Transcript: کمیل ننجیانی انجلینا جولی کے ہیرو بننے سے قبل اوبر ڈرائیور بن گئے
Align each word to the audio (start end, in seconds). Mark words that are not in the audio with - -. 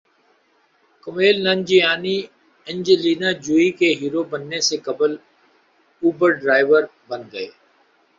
کمیل 1.03 1.35
ننجیانی 1.45 2.17
انجلینا 2.67 3.29
جولی 3.43 3.69
کے 3.79 3.89
ہیرو 3.99 4.21
بننے 4.31 4.59
سے 4.67 4.75
قبل 4.87 5.11
اوبر 6.03 6.29
ڈرائیور 6.41 6.83
بن 7.09 7.21
گئے 7.31 7.47